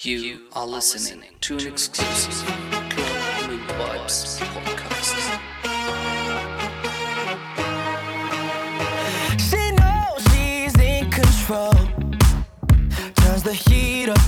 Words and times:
You 0.00 0.42
are 0.52 0.64
listening 0.64 1.24
to 1.40 1.56
an 1.58 1.66
exclusive 1.66 2.32
Club 2.88 3.50
Mood 3.50 3.60
Vibes 3.70 4.38
podcast. 4.54 5.40
She 9.40 9.72
knows 9.72 10.22
she's 10.30 10.78
in 10.78 11.10
control. 11.10 11.72
Turns 13.16 13.42
the 13.42 13.52
heat 13.52 14.10
up 14.10 14.20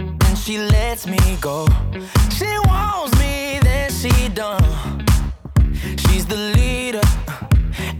and 0.00 0.36
she 0.36 0.58
lets 0.58 1.06
me 1.06 1.20
go. 1.40 1.68
She 2.36 2.58
wants 2.66 3.16
me, 3.20 3.60
then 3.62 3.92
she 3.92 4.28
done. 4.30 5.06
She's 5.98 6.26
the 6.26 6.52
leader 6.56 7.06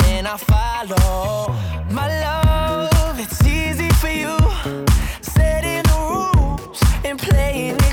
and 0.07 0.27
I 0.27 0.37
follow. 0.37 1.55
My 1.89 2.09
love, 2.21 3.21
it's 3.21 3.41
easy 3.47 3.91
for 3.91 4.09
you. 4.09 4.37
Said 5.21 5.65
it 5.65 5.76
and 7.07 7.21
playing 7.21 7.86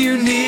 I 0.00 0.47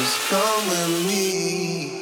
Just 0.00 0.30
come 0.30 0.66
with 0.66 1.06
me. 1.08 1.99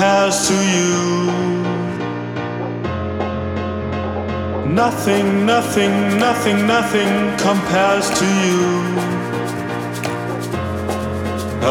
Compares 0.00 0.48
to 0.48 0.54
you. 0.54 1.26
Nothing, 4.72 5.44
nothing, 5.44 6.18
nothing, 6.18 6.66
nothing 6.66 7.12
compares 7.36 8.08
to 8.18 8.24
you. 8.24 8.62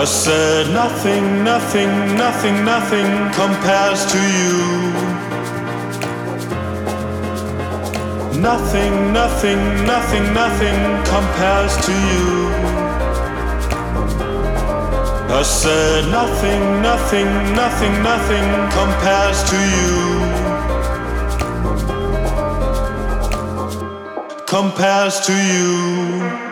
I 0.02 0.06
said 0.06 0.68
nothing, 0.76 1.44
nothing, 1.44 1.90
nothing, 2.18 2.64
nothing 2.64 3.10
compares 3.34 4.06
to 4.14 4.20
you. 4.38 4.58
Nothing, 8.40 9.12
nothing, 9.12 9.62
nothing, 9.88 10.34
nothing 10.36 10.80
compares 11.14 11.76
to 11.84 11.92
you. 11.92 12.89
I 15.40 15.42
said 15.42 16.12
nothing, 16.12 16.82
nothing, 16.82 17.54
nothing, 17.56 18.04
nothing 18.04 18.48
compares 18.76 19.42
to 19.50 19.56
you. 19.56 19.96
Compares 24.46 25.22
to 25.22 25.32
you. 25.32 26.49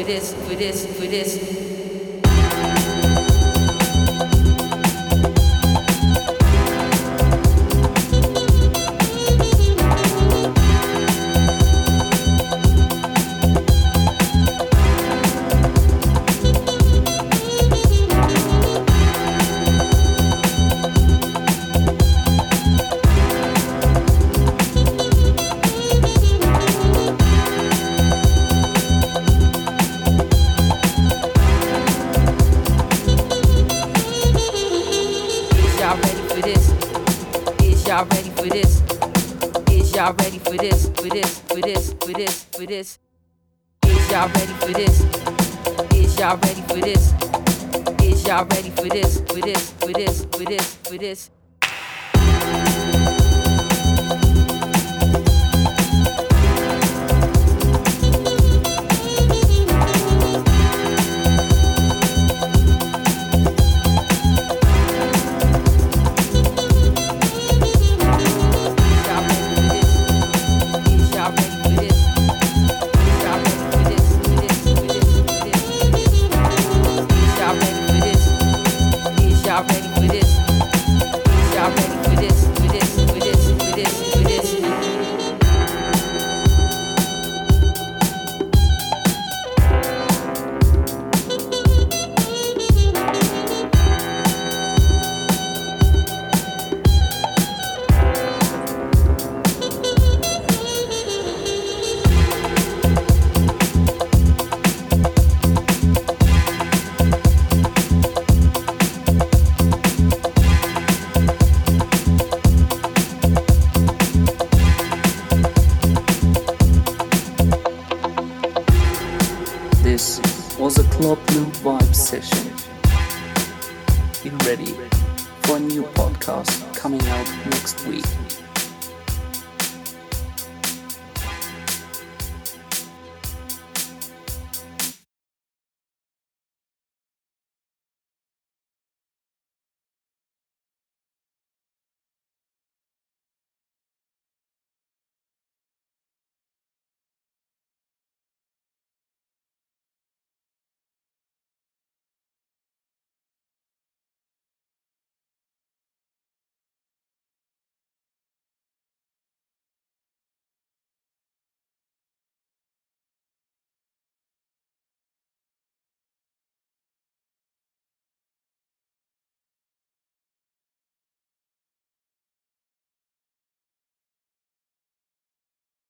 For 0.00 0.06
this? 0.06 0.32
This? 0.32 0.89